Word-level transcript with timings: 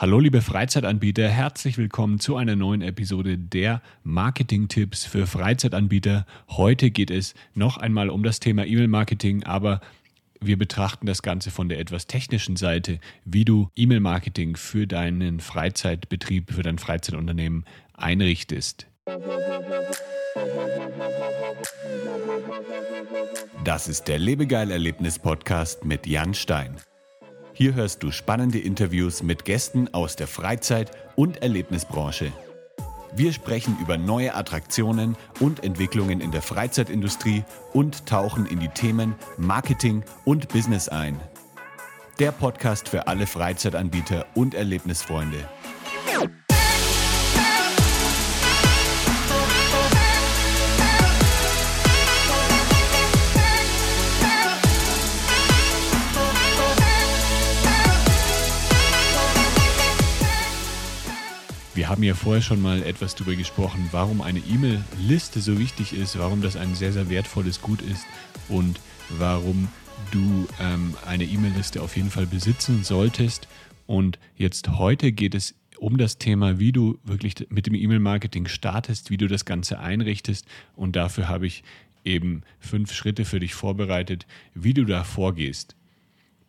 Hallo 0.00 0.20
liebe 0.20 0.42
Freizeitanbieter, 0.42 1.28
herzlich 1.28 1.76
willkommen 1.76 2.20
zu 2.20 2.36
einer 2.36 2.54
neuen 2.54 2.82
Episode 2.82 3.36
der 3.36 3.82
Marketing-Tipps 4.04 5.04
für 5.04 5.26
Freizeitanbieter. 5.26 6.24
Heute 6.50 6.92
geht 6.92 7.10
es 7.10 7.34
noch 7.54 7.78
einmal 7.78 8.08
um 8.08 8.22
das 8.22 8.38
Thema 8.38 8.64
E-Mail-Marketing, 8.64 9.42
aber 9.42 9.80
wir 10.40 10.56
betrachten 10.56 11.06
das 11.06 11.20
Ganze 11.22 11.50
von 11.50 11.68
der 11.68 11.80
etwas 11.80 12.06
technischen 12.06 12.54
Seite, 12.54 13.00
wie 13.24 13.44
du 13.44 13.70
E-Mail-Marketing 13.74 14.54
für 14.54 14.86
deinen 14.86 15.40
Freizeitbetrieb, 15.40 16.52
für 16.52 16.62
dein 16.62 16.78
Freizeitunternehmen 16.78 17.64
einrichtest. 17.94 18.86
Das 23.64 23.88
ist 23.88 24.04
der 24.04 24.20
Lebegeil-Erlebnis-Podcast 24.20 25.84
mit 25.84 26.06
Jan 26.06 26.34
Stein. 26.34 26.76
Hier 27.58 27.74
hörst 27.74 28.04
du 28.04 28.12
spannende 28.12 28.60
Interviews 28.60 29.24
mit 29.24 29.44
Gästen 29.44 29.92
aus 29.92 30.14
der 30.14 30.28
Freizeit- 30.28 30.92
und 31.16 31.42
Erlebnisbranche. 31.42 32.30
Wir 33.16 33.32
sprechen 33.32 33.76
über 33.82 33.98
neue 33.98 34.36
Attraktionen 34.36 35.16
und 35.40 35.64
Entwicklungen 35.64 36.20
in 36.20 36.30
der 36.30 36.40
Freizeitindustrie 36.40 37.42
und 37.72 38.06
tauchen 38.06 38.46
in 38.46 38.60
die 38.60 38.68
Themen 38.68 39.16
Marketing 39.38 40.04
und 40.24 40.48
Business 40.50 40.88
ein. 40.88 41.20
Der 42.20 42.30
Podcast 42.30 42.88
für 42.88 43.08
alle 43.08 43.26
Freizeitanbieter 43.26 44.26
und 44.36 44.54
Erlebnisfreunde. 44.54 45.48
Haben 61.98 62.04
ja 62.04 62.14
vorher 62.14 62.42
schon 62.42 62.62
mal 62.62 62.84
etwas 62.84 63.16
darüber 63.16 63.34
gesprochen, 63.34 63.88
warum 63.90 64.20
eine 64.20 64.38
E-Mail-Liste 64.38 65.40
so 65.40 65.58
wichtig 65.58 65.92
ist, 65.92 66.16
warum 66.16 66.42
das 66.42 66.54
ein 66.54 66.76
sehr, 66.76 66.92
sehr 66.92 67.10
wertvolles 67.10 67.60
Gut 67.60 67.82
ist 67.82 68.06
und 68.48 68.78
warum 69.08 69.66
du 70.12 70.46
ähm, 70.60 70.94
eine 71.04 71.24
E-Mail-Liste 71.24 71.82
auf 71.82 71.96
jeden 71.96 72.10
Fall 72.10 72.26
besitzen 72.26 72.84
solltest. 72.84 73.48
Und 73.86 74.20
jetzt 74.36 74.68
heute 74.68 75.10
geht 75.10 75.34
es 75.34 75.56
um 75.76 75.98
das 75.98 76.18
Thema, 76.18 76.60
wie 76.60 76.70
du 76.70 77.00
wirklich 77.02 77.34
mit 77.48 77.66
dem 77.66 77.74
E-Mail-Marketing 77.74 78.46
startest, 78.46 79.10
wie 79.10 79.16
du 79.16 79.26
das 79.26 79.44
Ganze 79.44 79.80
einrichtest. 79.80 80.46
Und 80.76 80.94
dafür 80.94 81.26
habe 81.26 81.48
ich 81.48 81.64
eben 82.04 82.42
fünf 82.60 82.92
Schritte 82.92 83.24
für 83.24 83.40
dich 83.40 83.54
vorbereitet, 83.54 84.24
wie 84.54 84.72
du 84.72 84.84
da 84.84 85.02
vorgehst. 85.02 85.74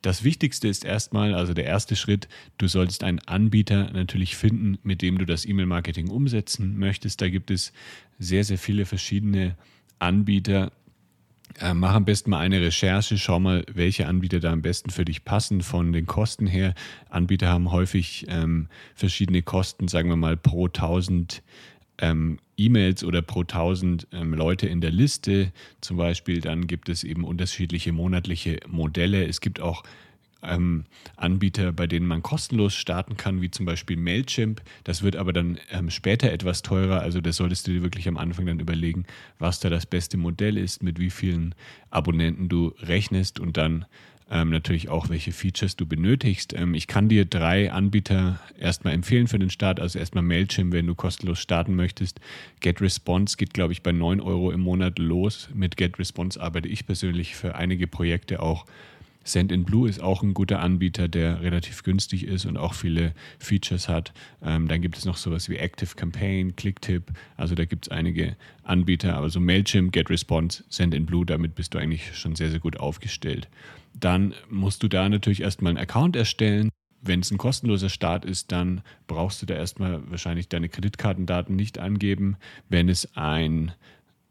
Das 0.02 0.23
Wichtigste 0.23 0.67
ist 0.67 0.86
erstmal, 0.86 1.33
also 1.33 1.53
der 1.53 1.66
erste 1.66 1.95
Schritt, 1.95 2.30
du 2.58 2.67
solltest 2.67 3.03
einen 3.03 3.19
Anbieter 3.19 3.92
natürlich 3.92 4.38
finden, 4.38 4.78
mit 4.83 5.02
dem 5.02 5.17
du 5.17 5.25
das 5.25 5.45
E-Mail-Marketing 5.45 6.09
umsetzen 6.09 6.78
möchtest. 6.78 7.22
Da 7.22 7.30
gibt 7.30 7.52
es 7.52 7.73
sehr, 8.17 8.45
sehr 8.45 8.58
viele 8.58 8.86
verschiedene 8.86 9.58
Anbieter. 10.00 10.72
Äh, 11.59 11.73
mach 11.73 11.95
am 11.95 12.05
besten 12.05 12.30
mal 12.30 12.39
eine 12.39 12.61
Recherche, 12.61 13.17
schau 13.17 13.39
mal, 13.39 13.66
welche 13.73 14.08
Anbieter 14.08 14.39
da 14.39 14.53
am 14.53 14.61
besten 14.61 14.89
für 14.89 15.03
dich 15.03 15.25
passen 15.25 15.61
von 15.61 15.92
den 15.92 16.05
Kosten 16.05 16.47
her. 16.47 16.75
Anbieter 17.09 17.50
haben 17.50 17.72
häufig 17.72 18.25
ähm, 18.30 18.67
verschiedene 18.95 19.42
Kosten, 19.42 19.89
sagen 19.89 20.09
wir 20.09 20.16
mal 20.16 20.38
pro 20.38 20.67
1000 20.67 21.42
ähm, 22.00 22.39
E-Mails 22.58 23.03
oder 23.03 23.22
pro 23.22 23.42
1000 23.42 24.08
ähm, 24.11 24.33
Leute 24.33 24.67
in 24.67 24.81
der 24.81 24.92
Liste 24.92 25.52
zum 25.81 25.97
Beispiel. 25.97 26.42
Dann 26.42 26.67
gibt 26.67 26.89
es 26.89 27.03
eben 27.03 27.23
unterschiedliche 27.23 27.92
monatliche 27.92 28.59
Modelle. 28.67 29.25
Es 29.25 29.42
gibt 29.42 29.59
auch 29.59 29.83
ähm, 30.42 30.86
Anbieter, 31.17 31.72
bei 31.72 31.88
denen 31.88 32.08
man 32.08 32.23
kostenlos 32.23 32.75
starten 32.75 33.17
kann, 33.17 33.42
wie 33.42 33.52
zum 33.52 33.66
Beispiel 33.66 33.97
Mailchimp. 33.97 34.61
Das 34.83 35.03
wird 35.03 35.16
aber 35.16 35.33
dann 35.33 35.59
ähm, 35.72 35.89
später 35.89 36.31
etwas 36.31 36.61
teurer. 36.61 37.02
Also 37.02 37.22
das 37.22 37.38
solltest 37.38 37.67
du 37.67 37.72
dir 37.72 37.83
wirklich 37.83 38.08
am 38.08 38.17
Anfang 38.17 38.45
dann 38.45 38.59
überlegen, 38.59 39.05
was 39.38 39.59
da 39.59 39.70
das 39.70 39.86
beste 39.86 40.17
Modell 40.17 40.58
ist, 40.58 40.81
mit 40.83 40.99
wie 40.99 41.10
vielen 41.10 41.55
Abonnenten 41.89 42.49
du 42.49 42.73
rechnest 42.80 43.39
und 43.39 43.58
dann 43.58 43.86
ähm, 44.32 44.50
natürlich 44.50 44.90
auch, 44.90 45.10
welche 45.10 45.32
Features 45.32 45.76
du 45.76 45.86
benötigst. 45.86 46.54
Ähm, 46.54 46.76
ich 46.76 46.88
kann 46.88 47.10
dir 47.10 47.26
drei 47.26 47.72
Anbieter 47.72 48.40
erstmal 48.60 48.94
empfehlen 48.94 49.28
für 49.28 49.40
den 49.40 49.50
Start. 49.50 49.80
Also 49.80 49.98
erstmal 49.98 50.23
Mailchimp, 50.23 50.72
wenn 50.73 50.86
du 50.86 50.95
kostenlos 50.95 51.40
starten 51.40 51.76
möchtest. 51.76 52.20
GetResponse 52.60 53.38
geht, 53.38 53.54
glaube 53.54 53.73
ich, 53.73 53.82
bei 53.82 53.92
9 53.92 54.22
Euro 54.22 54.52
im 54.52 54.62
Monat 54.62 55.00
los. 55.00 55.50
Mit 55.54 55.78
GetResponse 55.78 56.42
arbeite 56.42 56.67
ich 56.67 56.86
persönlich 56.86 57.36
für 57.36 57.56
einige 57.56 57.88
Projekte 57.88 58.42
auch. 58.42 58.66
Send 59.23 59.52
ist 59.52 60.02
auch 60.02 60.23
ein 60.23 60.33
guter 60.33 60.59
Anbieter, 60.59 61.07
der 61.07 61.41
relativ 61.41 61.83
günstig 61.83 62.25
ist 62.25 62.45
und 62.45 62.57
auch 62.57 62.73
viele 62.73 63.13
Features 63.37 63.87
hat. 63.87 64.13
Ähm, 64.41 64.67
dann 64.67 64.81
gibt 64.81 64.97
es 64.97 65.05
noch 65.05 65.17
sowas 65.17 65.49
wie 65.49 65.57
Active 65.57 65.95
Campaign, 65.95 66.55
Clicktip. 66.55 67.11
Also 67.37 67.53
da 67.53 67.65
gibt 67.65 67.87
es 67.87 67.91
einige 67.91 68.35
Anbieter, 68.63 69.15
aber 69.15 69.30
so 69.30 69.39
Mailchimp, 69.39 69.91
GetResponse, 69.91 70.63
Send 70.69 70.95
damit 71.27 71.55
bist 71.55 71.73
du 71.73 71.77
eigentlich 71.77 72.15
schon 72.17 72.35
sehr, 72.35 72.49
sehr 72.49 72.59
gut 72.59 72.80
aufgestellt 72.80 73.49
dann 73.93 74.33
musst 74.49 74.83
du 74.83 74.87
da 74.87 75.07
natürlich 75.07 75.41
erstmal 75.41 75.71
einen 75.71 75.80
Account 75.80 76.15
erstellen. 76.15 76.69
Wenn 77.01 77.21
es 77.21 77.31
ein 77.31 77.37
kostenloser 77.37 77.89
Start 77.89 78.25
ist, 78.25 78.51
dann 78.51 78.81
brauchst 79.07 79.41
du 79.41 79.45
da 79.45 79.55
erstmal 79.55 80.01
wahrscheinlich 80.09 80.49
deine 80.49 80.69
Kreditkartendaten 80.69 81.55
nicht 81.55 81.80
angeben. 81.80 82.37
Wenn 82.67 82.89
es 82.89 83.15
ein 83.15 83.71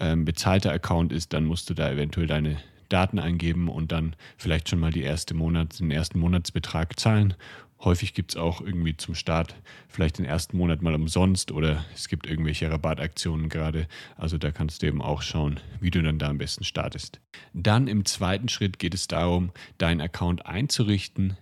ähm, 0.00 0.24
bezahlter 0.24 0.72
Account 0.72 1.12
ist, 1.12 1.32
dann 1.32 1.44
musst 1.44 1.70
du 1.70 1.74
da 1.74 1.90
eventuell 1.90 2.26
deine 2.26 2.58
Daten 2.88 3.18
eingeben 3.18 3.68
und 3.68 3.92
dann 3.92 4.16
vielleicht 4.36 4.68
schon 4.68 4.80
mal 4.80 4.92
die 4.92 5.02
erste 5.02 5.34
Monat, 5.34 5.78
den 5.80 5.90
ersten 5.90 6.18
Monatsbetrag 6.18 6.98
zahlen 6.98 7.34
Häufig 7.80 8.12
gibt 8.12 8.32
es 8.32 8.36
auch 8.36 8.60
irgendwie 8.60 8.96
zum 8.96 9.14
Start 9.14 9.54
vielleicht 9.88 10.18
den 10.18 10.24
ersten 10.24 10.56
Monat 10.56 10.82
mal 10.82 10.94
umsonst 10.94 11.52
oder 11.52 11.84
es 11.94 12.08
gibt 12.08 12.26
irgendwelche 12.26 12.68
Rabattaktionen 12.70 13.48
gerade. 13.48 13.86
Also 14.16 14.36
da 14.36 14.50
kannst 14.50 14.82
du 14.82 14.88
eben 14.88 15.00
auch 15.00 15.22
schauen, 15.22 15.60
wie 15.78 15.92
du 15.92 16.02
dann 16.02 16.18
da 16.18 16.28
am 16.28 16.38
besten 16.38 16.64
startest. 16.64 17.20
Dann 17.52 17.86
im 17.86 18.04
zweiten 18.04 18.48
Schritt 18.48 18.80
geht 18.80 18.94
es 18.94 19.06
darum, 19.06 19.52
deinen 19.78 20.00
Account 20.00 20.44
einzurichten. 20.44 21.36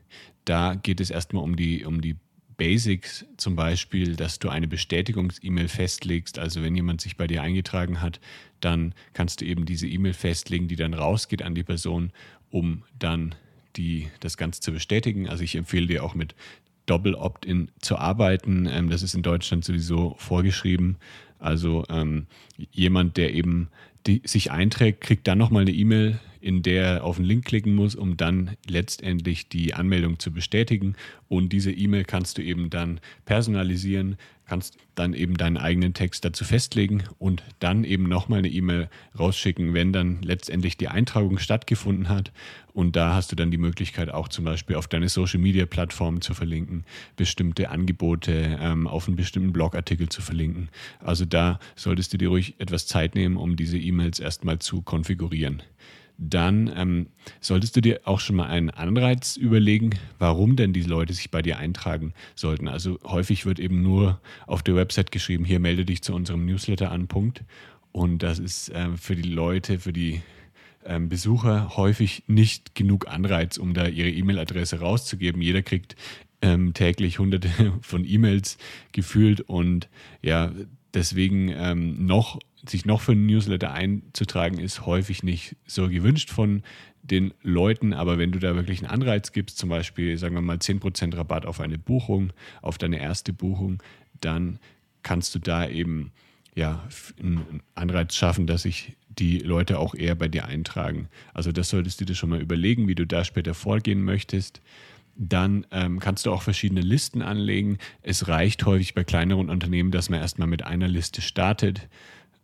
Da 0.45 0.75
geht 0.75 1.01
es 1.01 1.09
erstmal 1.09 1.43
um 1.43 1.57
die, 1.57 1.87
um 1.87 2.03
die 2.03 2.17
Basics, 2.57 3.27
zum 3.37 3.57
Beispiel, 3.57 4.17
dass 4.17 4.39
du 4.39 4.49
eine 4.49 4.69
Bestätigungs-E-Mail 4.69 5.69
festlegst. 5.69 6.39
Also 6.39 6.63
wenn 6.63 6.75
jemand 6.75 7.01
sich 7.01 7.17
bei 7.17 7.27
dir 7.27 7.43
eingetragen 7.43 8.01
hat, 8.01 8.21
dann 8.61 8.95
kannst 9.13 9.41
du 9.41 9.45
eben 9.45 9.67
diese 9.67 9.87
E-Mail 9.87 10.15
festlegen, 10.15 10.69
die 10.69 10.77
dann 10.77 10.95
rausgeht 10.95 11.43
an 11.43 11.55
die 11.55 11.65
Person, 11.65 12.13
um 12.51 12.83
dann 12.99 13.35
die, 13.77 14.09
das 14.21 14.37
Ganze 14.37 14.61
zu 14.61 14.73
bestätigen. 14.73 15.29
Also 15.29 15.45
ich 15.45 15.57
empfehle 15.57 15.87
dir 15.87 16.03
auch 16.03 16.15
mit 16.15 16.35
Doppel 16.87 17.15
Opt-in 17.15 17.71
zu 17.81 17.97
arbeiten. 17.99 18.67
Ähm, 18.71 18.89
das 18.91 19.03
ist 19.03 19.15
in 19.15 19.23
Deutschland 19.23 19.65
sowieso 19.65 20.15
vorgeschrieben. 20.19 20.97
Also 21.39 21.85
ähm, 21.91 22.27
jemand, 22.73 23.17
der 23.17 23.35
eben 23.35 23.69
die, 24.07 24.23
sich 24.25 24.51
einträgt, 24.51 25.01
kriegt 25.01 25.27
dann 25.27 25.39
nochmal 25.39 25.63
eine 25.63 25.73
E-Mail, 25.73 26.19
in 26.47 26.63
der 26.63 26.85
er 26.85 27.05
auf 27.05 27.17
den 27.17 27.25
Link 27.25 27.45
klicken 27.45 27.75
muss, 27.75 27.97
um 27.97 28.17
dann 28.17 28.57
letztendlich 28.69 29.49
die 29.49 29.75
Anmeldung 29.75 30.21
zu 30.21 30.31
bestätigen. 30.33 30.95
Und 31.27 31.53
diese 31.53 31.73
E-Mail 31.73 32.05
kannst 32.05 32.39
du 32.39 32.43
eben 32.43 32.71
dann 32.71 33.01
personalisieren, 33.25 34.17
kannst 34.47 34.79
dann 34.95 35.13
eben 35.13 35.37
deinen 35.37 35.57
eigenen 35.57 35.93
Text 35.93 36.25
dazu 36.25 36.45
festlegen 36.45 37.03
und 37.19 37.43
dann 37.59 37.83
eben 37.83 38.05
nochmal 38.05 38.39
eine 38.39 38.49
E-Mail 38.49 38.89
rausschicken, 39.19 39.75
wenn 39.75 39.93
dann 39.93 40.23
letztendlich 40.23 40.77
die 40.77 40.87
Eintragung 40.87 41.39
stattgefunden 41.39 42.09
hat. 42.09 42.31
Und 42.73 42.95
da 42.95 43.15
hast 43.15 43.33
du 43.33 43.37
dann 43.37 43.51
die 43.51 43.59
Möglichkeit, 43.59 44.09
auch 44.09 44.29
zum 44.29 44.45
Beispiel 44.45 44.77
auf 44.77 44.87
deine 44.87 45.09
Social-Media-Plattformen 45.09 46.21
zu 46.21 46.33
verlinken, 46.33 46.85
bestimmte 47.17 47.71
Angebote 47.71 48.57
ähm, 48.61 48.87
auf 48.87 49.09
einen 49.09 49.17
bestimmten 49.17 49.53
Blogartikel 49.53 50.09
zu 50.11 50.23
verlinken. 50.23 50.69
Also 51.01 51.25
da 51.25 51.59
solltest 51.75 52.13
du 52.13 52.19
dir 52.19 52.29
ruhig 52.29 52.55
etwas 52.59 52.87
Zeit 52.87 53.17
nehmen, 53.17 53.37
um 53.37 53.57
diese 53.57 53.79
E-Mails 53.79 54.21
erstmal 54.21 54.61
zu 54.61 54.83
konfigurieren 54.83 55.65
dann 56.19 56.73
ähm, 56.75 57.07
solltest 57.41 57.77
du 57.77 57.81
dir 57.81 58.01
auch 58.05 58.21
schon 58.21 58.37
mal 58.37 58.47
einen 58.47 58.71
Anreiz 58.71 59.37
überlegen, 59.37 59.91
warum 60.19 60.57
denn 60.57 60.73
die 60.73 60.83
Leute 60.83 61.13
sich 61.13 61.31
bei 61.31 61.43
dir 61.43 61.59
eintragen 61.59 62.15
sollten. 62.35 62.69
Also 62.69 62.99
häufig 63.05 63.47
wird 63.47 63.59
eben 63.59 63.83
nur 63.83 64.21
auf 64.47 64.63
der 64.63 64.77
Website 64.77 65.13
geschrieben, 65.13 65.45
hier 65.45 65.61
melde 65.61 65.85
dich 65.85 66.03
zu 66.03 66.15
unserem 66.15 66.47
Newsletter 66.47 66.91
an, 66.91 67.07
Punkt. 67.07 67.45
Und 67.93 68.23
das 68.23 68.39
ist 68.39 68.71
ähm, 68.75 68.99
für 68.99 69.17
die 69.17 69.29
Leute, 69.29 69.79
für 69.79 69.93
die 69.93 70.23
ähm, 70.85 71.09
Besucher 71.09 71.77
häufig 71.77 72.25
nicht 72.27 72.75
genug 72.75 73.09
Anreiz, 73.09 73.59
um 73.59 73.75
da 73.75 73.87
ihre 73.87 74.11
E-Mail-Adresse 74.11 74.81
rauszugeben. 74.81 75.43
Jeder 75.43 75.63
kriegt 75.63 75.97
ähm, 76.43 76.75
täglich 76.75 77.19
hunderte 77.19 77.51
von 77.81 78.05
E-Mails 78.07 78.59
gefühlt 78.93 79.41
und 79.43 79.89
ja, 80.23 80.53
deswegen 80.95 81.49
ähm, 81.49 82.07
noch 82.07 82.39
sich 82.69 82.85
noch 82.85 83.01
für 83.01 83.13
einen 83.13 83.27
Newsletter 83.27 83.73
einzutragen, 83.73 84.59
ist 84.59 84.87
häufig 84.87 85.23
nicht 85.23 85.57
so 85.67 85.89
gewünscht 85.89 86.31
von 86.31 86.63
den 87.03 87.33
Leuten. 87.43 87.93
Aber 87.93 88.19
wenn 88.19 88.33
du 88.33 88.39
da 88.39 88.55
wirklich 88.55 88.81
einen 88.81 88.91
Anreiz 88.91 89.33
gibst, 89.33 89.59
zum 89.59 89.69
Beispiel, 89.69 90.19
sagen 90.19 90.35
wir 90.35 90.43
mal, 90.43 90.57
10% 90.57 91.17
Rabatt 91.17 91.47
auf 91.47 91.61
eine 91.61 91.79
Buchung, 91.79 92.33
auf 92.63 92.79
deine 92.79 93.01
erste 93.01 93.33
Buchung, 93.33 93.83
dann 94.21 94.59
kannst 95.03 95.35
du 95.35 95.39
da 95.39 95.69
eben 95.69 96.13
ja, 96.55 96.83
einen 97.21 97.63
Anreiz 97.75 98.15
schaffen, 98.15 98.47
dass 98.47 98.63
sich 98.63 98.97
die 99.09 99.39
Leute 99.39 99.79
auch 99.79 99.95
eher 99.95 100.15
bei 100.15 100.29
dir 100.29 100.47
eintragen. 100.47 101.09
Also 101.33 101.53
das 101.53 101.69
solltest 101.69 102.01
du 102.01 102.05
dir 102.05 102.15
schon 102.15 102.31
mal 102.31 102.41
überlegen, 102.41 102.89
wie 102.89 102.95
du 102.95 103.07
da 103.07 103.25
später 103.25 103.55
vorgehen 103.55 104.03
möchtest. 104.03 104.61
Dann 105.17 105.67
ähm, 105.71 106.01
kannst 106.01 106.27
du 106.27 106.33
auch 106.33 106.43
verschiedene 106.43 106.81
Listen 106.81 107.23
anlegen. 107.23 107.79
Es 108.03 108.29
reicht 108.29 108.67
häufig 108.67 108.95
bei 108.95 109.05
kleineren 109.05 109.49
Unternehmen, 109.49 109.91
dass 109.91 110.11
man 110.11 110.21
erstmal 110.21 110.49
mit 110.49 110.65
einer 110.65 110.89
Liste 110.89 111.23
startet. 111.23 111.89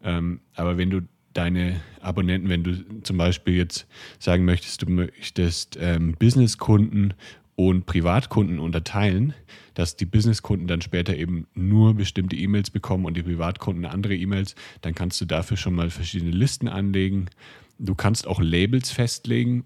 Ähm, 0.03 0.41
aber 0.55 0.77
wenn 0.77 0.91
du 0.91 1.03
deine 1.33 1.81
Abonnenten, 2.01 2.49
wenn 2.49 2.63
du 2.63 3.03
zum 3.03 3.17
Beispiel 3.17 3.57
jetzt 3.57 3.87
sagen 4.19 4.45
möchtest, 4.45 4.83
du 4.83 4.91
möchtest 4.91 5.79
ähm, 5.81 6.15
Businesskunden 6.19 7.15
und 7.55 7.87
Privatkunden 7.87 8.59
unterteilen, 8.59 9.35
dass 9.75 9.97
die 9.97 10.05
Businesskunden 10.05 10.67
dann 10.67 10.81
später 10.81 11.17
eben 11.17 11.47
nur 11.55 11.95
bestimmte 11.95 12.37
E-Mails 12.37 12.71
bekommen 12.71 13.05
und 13.05 13.17
die 13.17 13.23
Privatkunden 13.23 13.85
andere 13.85 14.15
E-Mails, 14.15 14.55
dann 14.81 14.95
kannst 14.95 15.21
du 15.21 15.25
dafür 15.25 15.57
schon 15.57 15.75
mal 15.75 15.91
verschiedene 15.91 16.31
Listen 16.31 16.69
anlegen. 16.69 17.27
Du 17.79 17.95
kannst 17.95 18.27
auch 18.27 18.41
Labels 18.41 18.91
festlegen. 18.91 19.65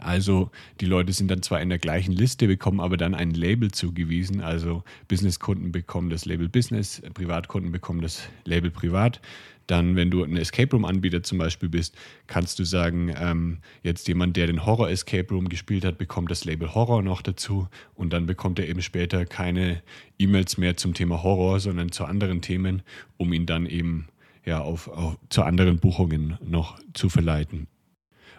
Also 0.00 0.50
die 0.80 0.86
Leute 0.86 1.12
sind 1.12 1.30
dann 1.30 1.42
zwar 1.42 1.60
in 1.60 1.68
der 1.68 1.78
gleichen 1.78 2.12
Liste, 2.12 2.46
bekommen 2.46 2.80
aber 2.80 2.96
dann 2.96 3.14
ein 3.14 3.30
Label 3.30 3.70
zugewiesen. 3.70 4.40
Also 4.40 4.82
Businesskunden 5.08 5.72
bekommen 5.72 6.10
das 6.10 6.24
Label 6.24 6.48
Business, 6.48 7.02
Privatkunden 7.14 7.72
bekommen 7.72 8.00
das 8.00 8.28
Label 8.44 8.70
Privat. 8.70 9.20
Dann, 9.68 9.96
wenn 9.96 10.10
du 10.10 10.24
ein 10.24 10.36
Escape 10.38 10.74
Room-Anbieter 10.74 11.22
zum 11.22 11.36
Beispiel 11.36 11.68
bist, 11.68 11.94
kannst 12.26 12.58
du 12.58 12.64
sagen, 12.64 13.14
ähm, 13.18 13.58
jetzt 13.82 14.08
jemand, 14.08 14.36
der 14.38 14.46
den 14.46 14.64
Horror 14.64 14.88
Escape 14.88 15.28
Room 15.34 15.50
gespielt 15.50 15.84
hat, 15.84 15.98
bekommt 15.98 16.30
das 16.30 16.46
Label 16.46 16.74
Horror 16.74 17.02
noch 17.02 17.20
dazu 17.20 17.68
und 17.94 18.14
dann 18.14 18.24
bekommt 18.24 18.58
er 18.58 18.66
eben 18.66 18.80
später 18.80 19.26
keine 19.26 19.82
E-Mails 20.18 20.56
mehr 20.56 20.78
zum 20.78 20.94
Thema 20.94 21.22
Horror, 21.22 21.60
sondern 21.60 21.92
zu 21.92 22.06
anderen 22.06 22.40
Themen, 22.40 22.82
um 23.18 23.30
ihn 23.34 23.44
dann 23.44 23.66
eben 23.66 24.08
ja, 24.46 24.62
auf, 24.62 24.88
auf, 24.88 25.18
zu 25.28 25.42
anderen 25.42 25.78
Buchungen 25.78 26.38
noch 26.42 26.80
zu 26.94 27.10
verleiten. 27.10 27.66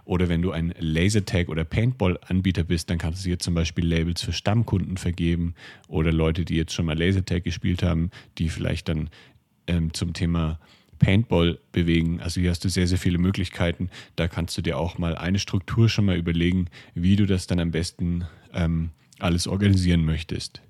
Oder 0.09 0.27
wenn 0.27 0.41
du 0.41 0.49
ein 0.49 0.73
Lasertag 0.79 1.49
oder 1.49 1.63
Paintball-Anbieter 1.63 2.63
bist, 2.63 2.89
dann 2.89 2.97
kannst 2.97 3.23
du 3.23 3.27
hier 3.27 3.37
zum 3.37 3.53
Beispiel 3.53 3.85
Labels 3.85 4.23
für 4.23 4.33
Stammkunden 4.33 4.97
vergeben 4.97 5.53
oder 5.87 6.11
Leute, 6.11 6.45
die 6.45 6.55
jetzt 6.55 6.73
schon 6.73 6.87
mal 6.87 6.97
Lasertag 6.97 7.43
gespielt 7.43 7.83
haben, 7.83 8.09
die 8.39 8.49
vielleicht 8.49 8.89
dann 8.89 9.11
ähm, 9.67 9.93
zum 9.93 10.13
Thema 10.13 10.59
Paintball 10.97 11.59
bewegen. 11.71 12.21
Also 12.21 12.41
hier 12.41 12.49
hast 12.49 12.65
du 12.65 12.69
sehr, 12.69 12.87
sehr 12.87 12.97
viele 12.97 13.19
Möglichkeiten. 13.19 13.91
Da 14.15 14.27
kannst 14.27 14.57
du 14.57 14.63
dir 14.63 14.79
auch 14.79 14.97
mal 14.97 15.15
eine 15.15 15.37
Struktur 15.37 15.89
schon 15.89 16.05
mal 16.05 16.17
überlegen, 16.17 16.69
wie 16.95 17.15
du 17.15 17.27
das 17.27 17.45
dann 17.45 17.59
am 17.59 17.69
besten 17.69 18.25
ähm, 18.51 18.89
alles 19.19 19.45
organisieren 19.45 20.05
möchtest. 20.05 20.63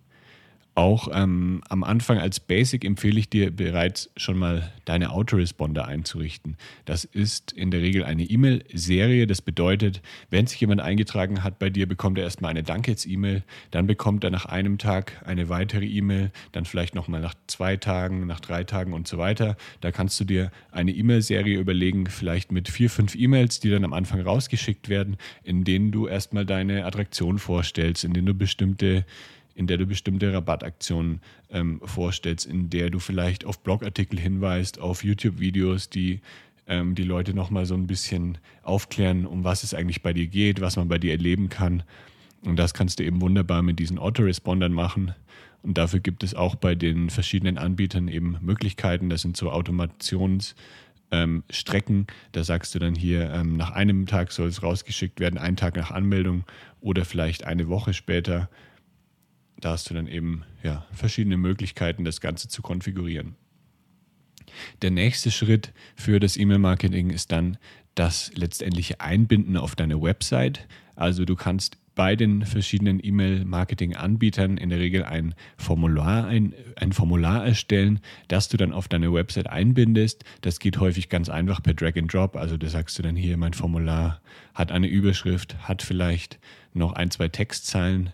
Auch 0.76 1.10
ähm, 1.12 1.62
am 1.68 1.84
Anfang 1.84 2.20
als 2.20 2.40
Basic 2.40 2.86
empfehle 2.86 3.20
ich 3.20 3.30
dir 3.30 3.52
bereits 3.52 4.10
schon 4.16 4.38
mal 4.38 4.72
deine 4.86 5.12
Autoresponder 5.12 5.86
einzurichten. 5.86 6.56
Das 6.86 7.04
ist 7.04 7.52
in 7.52 7.70
der 7.70 7.82
Regel 7.82 8.06
eine 8.06 8.24
E-Mail-Serie. 8.24 9.28
Das 9.28 9.42
bedeutet, 9.42 10.02
wenn 10.30 10.48
sich 10.48 10.62
jemand 10.62 10.80
eingetragen 10.80 11.44
hat 11.44 11.60
bei 11.60 11.70
dir, 11.70 11.86
bekommt 11.86 12.18
er 12.18 12.24
erstmal 12.24 12.52
eine 12.52 12.64
Dankes-E-Mail, 12.64 13.44
dann 13.72 13.88
bekommt 13.88 14.24
er 14.24 14.30
nach 14.30 14.46
einem 14.46 14.78
Tag 14.78 15.22
eine 15.26 15.50
weitere 15.50 15.86
E-Mail, 15.86 16.32
dann 16.54 16.64
vielleicht 16.64 16.96
nochmal 16.96 17.20
nach 17.20 17.36
zwei 17.48 17.76
Tagen, 17.76 18.26
nach 18.26 18.40
drei 18.40 18.64
Tagen 18.64 18.94
und 18.94 19.08
so 19.08 19.18
weiter. 19.18 19.58
Da 19.82 19.92
kannst 19.92 20.18
du 20.20 20.24
dir 20.24 20.50
eine 20.72 20.92
E-Mail-Serie 20.92 21.60
überlegen, 21.60 22.08
vielleicht 22.08 22.54
mit 22.54 22.70
vier, 22.70 22.90
fünf 22.90 23.16
E-Mails, 23.16 23.60
die 23.60 23.70
dann 23.70 23.84
am 23.84 23.94
Anfang 23.94 24.22
rausgeschickt 24.22 24.88
werden, 24.88 25.18
in 25.44 25.66
denen 25.66 25.92
du 25.92 26.08
erstmal 26.08 26.46
deine 26.46 26.86
Attraktion 26.86 27.38
vorstellst, 27.38 28.06
in 28.06 28.14
denen 28.14 28.28
du 28.28 28.34
bestimmte 28.34 29.06
in 29.56 29.68
der 29.68 29.78
du 29.78 29.86
bestimmte 29.86 30.34
Rabattaktionen 30.34 31.22
ähm, 31.52 31.82
vorstellst, 31.84 32.46
in 32.46 32.70
der 32.70 32.90
du 32.90 33.00
vielleicht 33.00 33.46
auf 33.46 33.62
Blogartikel 33.62 34.20
hinweist, 34.20 34.80
auf 34.80 35.04
YouTube-Videos, 35.04 35.90
die 35.90 36.22
ähm, 36.68 36.96
die 36.96 37.04
Leute 37.04 37.34
nochmal 37.34 37.66
so 37.66 37.76
ein 37.76 37.88
bisschen 37.88 38.38
aufklären, 38.64 39.26
um 39.26 39.44
was 39.44 39.64
es 39.64 39.74
eigentlich 39.74 40.02
bei 40.02 40.14
dir 40.14 40.28
geht, 40.28 40.62
was 40.62 40.76
man 40.78 40.88
bei 40.88 40.98
dir 40.98 41.12
erleben 41.12 41.50
kann. 41.50 41.84
Und 42.44 42.58
das 42.58 42.74
kannst 42.74 43.00
du 43.00 43.04
eben 43.04 43.22
wunderbar 43.22 43.62
mit 43.64 43.80
diesen 43.80 43.98
Autorespondern 43.98 44.72
machen. 44.72 45.14
Und 45.62 45.78
dafür 45.78 46.00
gibt 46.00 46.24
es 46.24 46.36
auch 46.36 46.56
bei 46.56 46.76
den 46.76 47.10
verschiedenen 47.10 47.58
Anbietern 47.58 48.08
eben 48.08 48.38
Möglichkeiten. 48.42 49.10
Das 49.10 49.24
sind 49.24 49.36
so 49.36 49.52
Automations- 49.52 50.56
ähm. 51.12 51.44
Da 52.32 52.44
sagst 52.44 52.76
du 52.76 52.80
dann 52.80 52.96
hier, 52.96 53.32
ähm, 53.32 53.58
nach 53.58 53.72
einem 53.72 54.06
Tag 54.06 54.32
soll 54.32 54.48
es 54.48 54.64
rausgeschickt 54.64 55.20
werden, 55.20 55.38
einen 55.38 55.58
Tag 55.58 55.76
nach 55.76 55.92
Anmeldung 55.92 56.44
oder 56.82 57.06
vielleicht 57.06 57.46
eine 57.46 57.68
Woche 57.68 57.94
später 57.94 58.50
da 59.62 59.72
hast 59.72 59.90
du 59.90 59.94
dann 59.94 60.08
eben 60.08 60.44
ja, 60.64 60.86
verschiedene 60.92 61.38
Möglichkeiten, 61.38 62.06
das 62.06 62.22
Ganze 62.22 62.48
zu 62.48 62.62
konfigurieren. 62.62 63.36
Der 64.82 64.92
nächste 64.92 65.32
Schritt 65.32 65.74
für 65.96 66.20
das 66.20 66.38
E-Mail-Marketing 66.38 67.10
ist 67.12 67.32
dann 67.32 67.58
das 67.96 68.32
letztendliche 68.36 69.02
Einbinden 69.02 69.58
auf 69.58 69.76
deine 69.76 70.02
Website. 70.02 70.68
Also 70.96 71.26
du 71.26 71.36
kannst 71.36 71.78
bei 72.00 72.16
den 72.16 72.46
verschiedenen 72.46 73.04
E-Mail-Marketing-Anbietern 73.04 74.56
in 74.58 74.70
der 74.70 74.80
Regel 74.80 75.04
ein 75.04 75.36
Formular, 75.58 76.28
ein, 76.28 76.54
ein 76.78 76.94
Formular 76.94 77.46
erstellen, 77.46 78.00
das 78.30 78.48
du 78.48 78.56
dann 78.56 78.72
auf 78.72 78.88
deine 78.88 79.12
Website 79.12 79.48
einbindest. 79.48 80.24
Das 80.40 80.60
geht 80.60 80.80
häufig 80.80 81.10
ganz 81.10 81.28
einfach 81.28 81.62
per 81.62 81.74
Drag 81.74 81.98
and 81.98 82.14
Drop. 82.14 82.38
Also 82.38 82.56
da 82.56 82.70
sagst 82.70 82.98
du 82.98 83.04
dann 83.04 83.18
hier, 83.18 83.36
mein 83.36 83.54
Formular 83.54 84.22
hat 84.54 84.72
eine 84.72 84.88
Überschrift, 84.88 85.68
hat 85.68 85.82
vielleicht 85.82 86.40
noch 86.74 86.94
ein, 86.94 87.12
zwei 87.12 87.28
Textzeilen, 87.28 88.14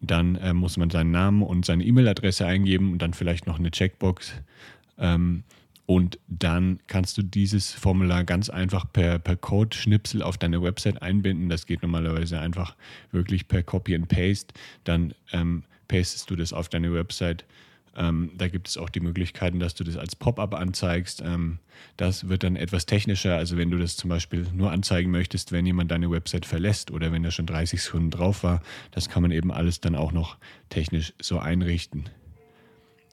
dann 0.00 0.36
äh, 0.36 0.52
muss 0.52 0.76
man 0.76 0.90
seinen 0.90 1.10
Namen 1.10 1.42
und 1.42 1.64
seine 1.64 1.84
E-Mail-Adresse 1.84 2.46
eingeben 2.46 2.92
und 2.92 3.00
dann 3.00 3.14
vielleicht 3.14 3.46
noch 3.46 3.58
eine 3.58 3.70
Checkbox. 3.70 4.32
Ähm, 4.98 5.44
und 5.86 6.18
dann 6.26 6.80
kannst 6.88 7.16
du 7.16 7.22
dieses 7.22 7.72
Formular 7.72 8.24
ganz 8.24 8.50
einfach 8.50 8.92
per, 8.92 9.20
per 9.20 9.36
Code-Schnipsel 9.36 10.20
auf 10.20 10.36
deine 10.36 10.60
Website 10.60 11.00
einbinden. 11.00 11.48
Das 11.48 11.66
geht 11.66 11.82
normalerweise 11.82 12.40
einfach 12.40 12.74
wirklich 13.12 13.46
per 13.46 13.62
Copy 13.62 13.94
and 13.94 14.08
Paste. 14.08 14.52
Dann 14.82 15.14
ähm, 15.32 15.62
pastest 15.86 16.28
du 16.28 16.36
das 16.36 16.52
auf 16.52 16.68
deine 16.68 16.92
Website 16.92 17.44
ähm, 17.96 18.30
da 18.36 18.48
gibt 18.48 18.68
es 18.68 18.76
auch 18.76 18.90
die 18.90 19.00
Möglichkeiten, 19.00 19.58
dass 19.58 19.74
du 19.74 19.84
das 19.84 19.96
als 19.96 20.16
Pop-up 20.16 20.54
anzeigst. 20.54 21.22
Ähm, 21.24 21.58
das 21.96 22.28
wird 22.28 22.42
dann 22.42 22.56
etwas 22.56 22.86
technischer. 22.86 23.36
Also 23.36 23.56
wenn 23.56 23.70
du 23.70 23.78
das 23.78 23.96
zum 23.96 24.10
Beispiel 24.10 24.46
nur 24.52 24.70
anzeigen 24.70 25.10
möchtest, 25.10 25.52
wenn 25.52 25.66
jemand 25.66 25.90
deine 25.90 26.10
Website 26.10 26.46
verlässt 26.46 26.90
oder 26.90 27.12
wenn 27.12 27.24
er 27.24 27.30
schon 27.30 27.46
30 27.46 27.82
Sekunden 27.82 28.10
drauf 28.10 28.42
war, 28.42 28.62
das 28.90 29.08
kann 29.08 29.22
man 29.22 29.30
eben 29.30 29.50
alles 29.50 29.80
dann 29.80 29.94
auch 29.94 30.12
noch 30.12 30.36
technisch 30.68 31.14
so 31.20 31.38
einrichten. 31.38 32.08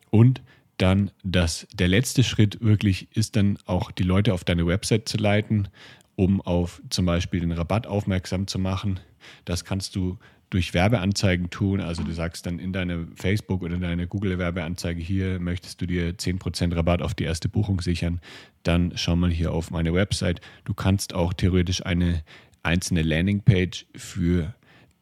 Und 0.10 0.42
dann 0.78 1.12
das, 1.24 1.68
der 1.74 1.88
letzte 1.88 2.24
Schritt 2.24 2.62
wirklich 2.62 3.08
ist 3.16 3.36
dann 3.36 3.58
auch 3.66 3.92
die 3.92 4.04
Leute 4.04 4.34
auf 4.34 4.44
deine 4.44 4.68
Website 4.68 5.08
zu 5.08 5.18
leiten, 5.18 5.70
um 6.16 6.42
auf 6.42 6.82
zum 6.90 7.06
Beispiel 7.06 7.40
den 7.40 7.52
Rabatt 7.52 7.88
aufmerksam 7.88 8.48
zu 8.48 8.60
machen. 8.60 9.00
Das 9.46 9.64
kannst 9.64 9.96
du 9.96 10.18
durch 10.54 10.76
Werbeanzeigen 10.76 11.50
tun. 11.50 11.82
Also 11.82 12.04
du 12.04 12.12
sagst 12.12 12.46
dann 12.46 12.60
in 12.60 12.74
deine 12.74 13.08
Facebook 13.16 13.64
oder 13.64 13.74
in 13.74 13.82
deine 13.82 14.06
Google-Werbeanzeige 14.06 15.02
hier, 15.02 15.40
möchtest 15.40 15.82
du 15.82 15.88
dir 15.88 16.14
10% 16.14 16.76
Rabatt 16.76 17.02
auf 17.02 17.16
die 17.16 17.24
erste 17.24 17.50
Buchung 17.50 17.82
sichern, 17.82 18.22
dann 18.62 18.94
schau 18.96 19.16
mal 19.16 19.32
hier 19.32 19.52
auf 19.52 19.72
meine 19.72 19.96
Website. 19.96 20.42
Du 20.64 20.76
kannst 20.76 21.16
auch 21.16 21.34
theoretisch 21.34 21.84
eine 21.84 22.22
einzelne 22.62 23.02
Landingpage 23.02 23.88
für 23.96 24.54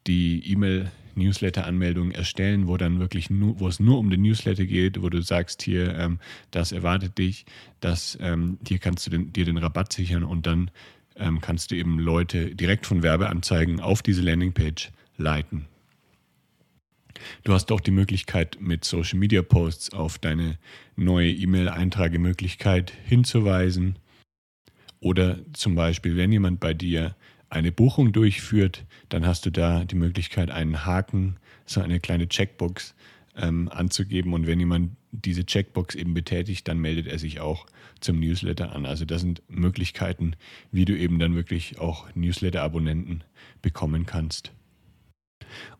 die 0.08 0.50
E-Mail 0.50 0.90
Newsletter-Anmeldung 1.16 2.12
erstellen, 2.12 2.68
wo 2.70 2.78
dann 2.78 3.00
wirklich 3.00 3.30
nur, 3.30 3.60
wo 3.60 3.68
es 3.68 3.82
nur 3.82 4.00
um 4.00 4.10
den 4.10 4.22
Newsletter 4.22 4.66
geht, 4.66 5.02
wo 5.02 5.10
du 5.10 5.22
sagst, 5.22 5.62
hier, 5.62 5.94
ähm, 5.98 6.20
das 6.52 6.72
erwartet 6.72 7.18
dich, 7.18 7.46
das, 7.82 8.18
ähm, 8.22 8.58
hier 8.66 8.80
kannst 8.80 9.06
du 9.06 9.12
den, 9.12 9.34
dir 9.34 9.44
den 9.44 9.58
Rabatt 9.58 9.92
sichern 9.92 10.24
und 10.24 10.48
dann 10.48 10.72
ähm, 11.18 11.42
kannst 11.42 11.72
du 11.72 11.76
eben 11.76 12.00
Leute 12.00 12.56
direkt 12.56 12.86
von 12.86 13.04
Werbeanzeigen 13.04 13.82
auf 13.82 14.02
diese 14.02 14.22
Landingpage 14.22 14.92
leiten. 15.22 15.68
Du 17.44 17.54
hast 17.54 17.72
auch 17.72 17.80
die 17.80 17.92
Möglichkeit, 17.92 18.58
mit 18.60 18.84
Social 18.84 19.20
Media 19.20 19.42
Posts 19.42 19.94
auf 19.94 20.18
deine 20.18 20.58
neue 20.96 21.32
E-Mail-Eintragemöglichkeit 21.32 22.92
hinzuweisen. 23.06 24.00
Oder 25.00 25.40
zum 25.54 25.76
Beispiel, 25.76 26.18
wenn 26.18 26.32
jemand 26.32 26.60
bei 26.60 26.74
dir 26.74 27.16
eine 27.50 27.72
Buchung 27.72 28.14
durchführt, 28.14 28.86
dann 29.10 29.26
hast 29.26 29.46
du 29.46 29.50
da 29.50 29.84
die 29.84 29.96
Möglichkeit, 29.96 30.52
einen 30.52 30.86
Haken, 30.86 31.38
so 31.66 31.82
eine 31.82 32.00
kleine 32.00 32.28
Checkbox 32.28 32.96
ähm, 33.36 33.70
anzugeben. 33.70 34.34
Und 34.34 34.48
wenn 34.48 34.60
jemand 34.60 34.96
diese 35.12 35.46
Checkbox 35.46 35.96
eben 35.96 36.14
betätigt, 36.14 36.68
dann 36.68 36.80
meldet 36.80 37.08
er 37.08 37.20
sich 37.20 37.40
auch 37.40 37.66
zum 38.00 38.20
Newsletter 38.20 38.74
an. 38.74 38.86
Also 38.86 39.06
das 39.06 39.22
sind 39.22 39.42
Möglichkeiten, 39.50 40.36
wie 40.72 40.86
du 40.86 40.98
eben 40.98 41.20
dann 41.20 41.36
wirklich 41.36 41.80
auch 41.80 42.08
Newsletter-Abonnenten 42.16 43.24
bekommen 43.62 44.06
kannst. 44.06 44.54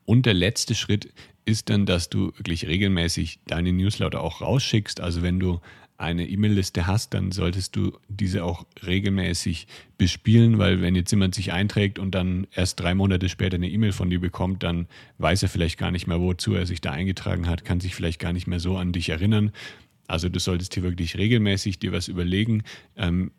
Und 0.06 0.26
der 0.26 0.34
letzte 0.34 0.76
Schritt 0.76 1.14
ist 1.46 1.70
dann, 1.70 1.86
dass 1.86 2.10
du 2.10 2.28
wirklich 2.38 2.68
regelmäßig 2.68 3.40
deine 3.48 3.74
Newsletter 3.74 4.22
auch 4.22 4.42
rausschickst. 4.42 5.02
Also 5.02 5.22
wenn 5.22 5.40
du 5.40 5.60
eine 6.02 6.28
E-Mail-Liste 6.28 6.88
hast, 6.88 7.14
dann 7.14 7.32
solltest 7.32 7.76
du 7.76 7.94
diese 8.10 8.44
auch 8.44 8.66
regelmäßig 8.86 9.68
bespielen, 10.00 10.58
weil 10.58 10.82
wenn 10.82 10.96
jetzt 10.96 11.12
jemand 11.12 11.36
sich 11.36 11.54
einträgt 11.54 12.00
und 12.00 12.16
dann 12.16 12.48
erst 12.56 12.80
drei 12.80 12.96
Monate 12.96 13.30
später 13.30 13.56
eine 13.56 13.70
E-Mail 13.70 13.92
von 13.92 14.10
dir 14.10 14.20
bekommt, 14.20 14.64
dann 14.64 14.88
weiß 15.20 15.44
er 15.44 15.50
vielleicht 15.50 15.78
gar 15.78 15.92
nicht 15.92 16.08
mehr, 16.08 16.20
wozu 16.20 16.56
er 16.56 16.66
sich 16.66 16.82
da 16.82 16.92
eingetragen 16.92 17.48
hat, 17.48 17.64
kann 17.66 17.80
sich 17.80 17.94
vielleicht 17.94 18.20
gar 18.20 18.34
nicht 18.34 18.48
mehr 18.48 18.60
so 18.60 18.78
an 18.78 18.92
dich 18.92 19.10
erinnern. 19.10 19.52
Also 20.08 20.28
du 20.28 20.40
solltest 20.40 20.74
hier 20.74 20.84
wirklich 20.84 21.18
regelmäßig 21.18 21.78
dir 21.78 21.92
was 21.92 22.08
überlegen. 22.08 22.64
Ähm, 22.98 23.32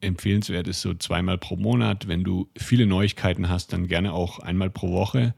empfehlenswert 0.00 0.66
ist 0.66 0.82
so 0.82 0.94
zweimal 0.94 1.38
pro 1.38 1.56
Monat. 1.56 2.08
Wenn 2.08 2.24
du 2.24 2.48
viele 2.56 2.86
Neuigkeiten 2.86 3.48
hast, 3.48 3.72
dann 3.72 3.86
gerne 3.86 4.12
auch 4.12 4.40
einmal 4.40 4.70
pro 4.70 4.92
Woche. 4.92 5.34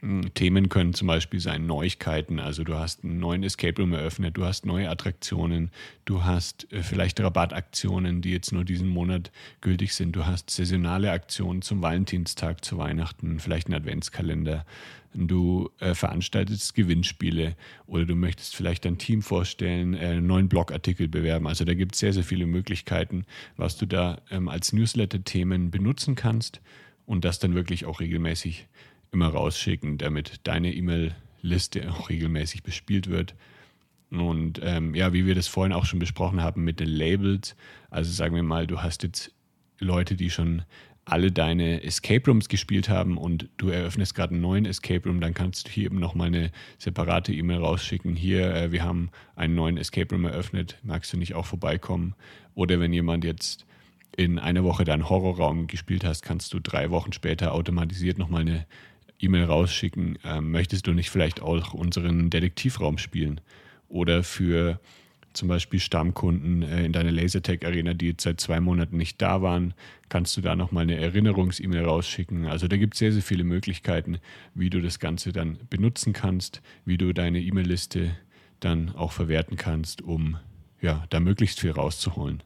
Hm, 0.00 0.32
Themen 0.34 0.68
können 0.68 0.94
zum 0.94 1.08
Beispiel 1.08 1.40
sein 1.40 1.66
Neuigkeiten, 1.66 2.38
also 2.38 2.64
du 2.64 2.74
hast 2.74 3.04
einen 3.04 3.18
neuen 3.18 3.42
Escape 3.42 3.80
Room 3.80 3.92
eröffnet, 3.92 4.36
du 4.36 4.44
hast 4.44 4.64
neue 4.64 4.88
Attraktionen, 4.88 5.70
du 6.06 6.24
hast 6.24 6.72
äh, 6.72 6.82
vielleicht 6.82 7.20
Rabattaktionen, 7.20 8.22
die 8.22 8.32
jetzt 8.32 8.52
nur 8.52 8.64
diesen 8.64 8.88
Monat 8.88 9.30
gültig 9.60 9.94
sind, 9.94 10.16
du 10.16 10.24
hast 10.24 10.50
saisonale 10.50 11.10
Aktionen 11.10 11.60
zum 11.60 11.82
Valentinstag, 11.82 12.64
zu 12.64 12.78
Weihnachten, 12.78 13.40
vielleicht 13.40 13.66
einen 13.66 13.74
Adventskalender, 13.74 14.64
du 15.12 15.70
äh, 15.80 15.94
veranstaltest 15.94 16.74
Gewinnspiele 16.74 17.56
oder 17.86 18.06
du 18.06 18.14
möchtest 18.14 18.56
vielleicht 18.56 18.84
dein 18.84 18.98
Team 18.98 19.22
vorstellen, 19.22 19.94
äh, 19.94 20.06
einen 20.06 20.26
neuen 20.26 20.48
Blogartikel 20.48 21.08
bewerben. 21.08 21.46
Also 21.46 21.64
da 21.64 21.74
gibt 21.74 21.94
es 21.94 22.00
sehr, 22.00 22.12
sehr 22.12 22.24
viele 22.24 22.46
Möglichkeiten, 22.46 23.24
was 23.56 23.76
du 23.76 23.86
da 23.86 24.22
ähm, 24.30 24.48
als 24.48 24.72
Newsletter-Themen 24.72 25.70
benutzen 25.70 26.14
kannst 26.14 26.60
und 27.06 27.24
das 27.24 27.38
dann 27.38 27.54
wirklich 27.54 27.84
auch 27.86 28.00
regelmäßig 28.00 28.68
immer 29.12 29.28
rausschicken, 29.28 29.98
damit 29.98 30.40
deine 30.44 30.72
E-Mail-Liste 30.72 31.90
auch 31.92 32.08
regelmäßig 32.08 32.62
bespielt 32.62 33.08
wird. 33.08 33.34
Und 34.10 34.60
ähm, 34.62 34.94
ja, 34.94 35.12
wie 35.12 35.24
wir 35.24 35.36
das 35.36 35.46
vorhin 35.46 35.72
auch 35.72 35.84
schon 35.84 36.00
besprochen 36.00 36.42
haben 36.42 36.64
mit 36.64 36.80
den 36.80 36.88
Labels, 36.88 37.54
also 37.90 38.10
sagen 38.10 38.34
wir 38.34 38.42
mal, 38.42 38.66
du 38.66 38.82
hast 38.82 39.04
jetzt 39.04 39.32
Leute, 39.78 40.16
die 40.16 40.30
schon 40.30 40.64
alle 41.04 41.32
deine 41.32 41.82
Escape 41.82 42.30
Rooms 42.30 42.48
gespielt 42.48 42.88
haben 42.88 43.18
und 43.18 43.48
du 43.56 43.68
eröffnest 43.68 44.14
gerade 44.14 44.34
einen 44.34 44.42
neuen 44.42 44.66
Escape 44.66 45.08
Room, 45.08 45.20
dann 45.20 45.34
kannst 45.34 45.66
du 45.66 45.72
hier 45.72 45.86
eben 45.86 45.98
nochmal 45.98 46.28
eine 46.28 46.50
separate 46.78 47.32
E-Mail 47.32 47.58
rausschicken. 47.58 48.14
Hier, 48.14 48.54
äh, 48.54 48.72
wir 48.72 48.84
haben 48.84 49.10
einen 49.34 49.54
neuen 49.54 49.76
Escape 49.76 50.14
Room 50.14 50.24
eröffnet, 50.24 50.78
magst 50.82 51.12
du 51.12 51.16
nicht 51.16 51.34
auch 51.34 51.46
vorbeikommen? 51.46 52.14
Oder 52.54 52.78
wenn 52.80 52.92
jemand 52.92 53.24
jetzt 53.24 53.66
in 54.16 54.38
einer 54.38 54.64
Woche 54.64 54.84
deinen 54.84 55.08
Horrorraum 55.08 55.66
gespielt 55.66 56.04
hast, 56.04 56.22
kannst 56.22 56.52
du 56.52 56.60
drei 56.60 56.90
Wochen 56.90 57.12
später 57.12 57.54
automatisiert 57.54 58.18
nochmal 58.18 58.42
eine 58.42 58.66
E-Mail 59.20 59.44
rausschicken, 59.44 60.18
ähm, 60.24 60.50
möchtest 60.50 60.86
du 60.86 60.92
nicht 60.92 61.10
vielleicht 61.10 61.42
auch 61.42 61.74
unseren 61.74 62.30
Detektivraum 62.30 62.98
spielen? 62.98 63.40
Oder 63.88 64.22
für 64.22 64.80
zum 65.32 65.48
Beispiel 65.48 65.78
Stammkunden 65.80 66.62
äh, 66.62 66.84
in 66.84 66.92
deiner 66.92 67.12
Lasertag-Arena, 67.12 67.94
die 67.94 68.08
jetzt 68.08 68.24
seit 68.24 68.40
zwei 68.40 68.60
Monaten 68.60 68.96
nicht 68.96 69.20
da 69.22 69.42
waren, 69.42 69.74
kannst 70.08 70.36
du 70.36 70.40
da 70.40 70.56
nochmal 70.56 70.82
eine 70.82 70.96
Erinnerungs-E-Mail 70.96 71.84
rausschicken. 71.84 72.46
Also 72.46 72.66
da 72.66 72.76
gibt 72.76 72.94
es 72.94 72.98
sehr, 72.98 73.12
sehr 73.12 73.22
viele 73.22 73.44
Möglichkeiten, 73.44 74.18
wie 74.54 74.70
du 74.70 74.80
das 74.80 74.98
Ganze 74.98 75.32
dann 75.32 75.58
benutzen 75.68 76.12
kannst, 76.12 76.62
wie 76.84 76.98
du 76.98 77.12
deine 77.12 77.40
E-Mail-Liste 77.40 78.16
dann 78.58 78.94
auch 78.94 79.12
verwerten 79.12 79.56
kannst, 79.56 80.02
um 80.02 80.36
ja, 80.80 81.04
da 81.10 81.20
möglichst 81.20 81.60
viel 81.60 81.70
rauszuholen. 81.70 82.42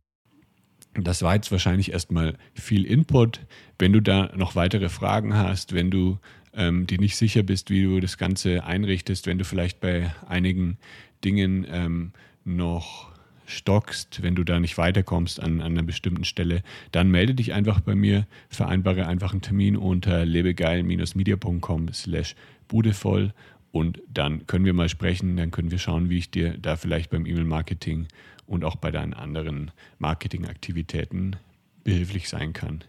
Das 0.94 1.22
war 1.22 1.34
jetzt 1.34 1.50
wahrscheinlich 1.50 1.92
erstmal 1.92 2.36
viel 2.54 2.84
Input. 2.84 3.40
Wenn 3.78 3.92
du 3.92 4.00
da 4.00 4.30
noch 4.36 4.54
weitere 4.54 4.88
Fragen 4.88 5.34
hast, 5.34 5.74
wenn 5.74 5.90
du 5.90 6.18
ähm, 6.56 6.86
dir 6.86 6.98
nicht 6.98 7.16
sicher 7.16 7.42
bist, 7.42 7.70
wie 7.70 7.82
du 7.82 8.00
das 8.00 8.18
Ganze 8.18 8.64
einrichtest, 8.64 9.26
wenn 9.26 9.38
du 9.38 9.44
vielleicht 9.44 9.80
bei 9.80 10.14
einigen 10.28 10.78
Dingen 11.24 11.66
ähm, 11.70 12.12
noch 12.44 13.12
stockst, 13.46 14.22
wenn 14.22 14.34
du 14.34 14.44
da 14.44 14.58
nicht 14.58 14.78
weiterkommst 14.78 15.40
an, 15.40 15.60
an 15.60 15.72
einer 15.72 15.82
bestimmten 15.82 16.24
Stelle, 16.24 16.62
dann 16.92 17.10
melde 17.10 17.34
dich 17.34 17.52
einfach 17.52 17.80
bei 17.80 17.94
mir, 17.94 18.26
vereinbare 18.48 19.06
einfach 19.06 19.32
einen 19.32 19.42
Termin 19.42 19.76
unter 19.76 20.24
lebegeil-media.com 20.24 21.92
slash 21.92 22.36
budevoll 22.68 23.32
und 23.70 24.00
dann 24.08 24.46
können 24.46 24.64
wir 24.64 24.72
mal 24.72 24.88
sprechen, 24.88 25.36
dann 25.36 25.50
können 25.50 25.70
wir 25.70 25.78
schauen, 25.78 26.08
wie 26.08 26.18
ich 26.18 26.30
dir 26.30 26.56
da 26.58 26.76
vielleicht 26.76 27.10
beim 27.10 27.26
E-Mail-Marketing 27.26 28.06
und 28.46 28.64
auch 28.64 28.76
bei 28.76 28.90
deinen 28.90 29.14
anderen 29.14 29.72
Marketingaktivitäten 29.98 31.36
behilflich 31.82 32.28
sein 32.28 32.52
kann. 32.52 32.84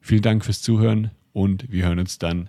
Vielen 0.00 0.22
Dank 0.22 0.44
fürs 0.44 0.62
Zuhören 0.62 1.10
und 1.32 1.70
wir 1.70 1.86
hören 1.86 1.98
uns 1.98 2.18
dann 2.18 2.48